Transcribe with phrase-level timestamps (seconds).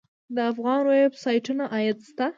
[0.35, 2.25] د افغاني ویب سایټونو عاید شته؟